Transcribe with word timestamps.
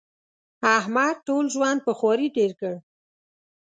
احمد 0.77 1.15
ټول 1.27 1.45
ژوند 1.53 1.79
په 1.85 1.91
خواري 1.97 2.27
تېر 2.35 2.51
کړ. 2.59 2.73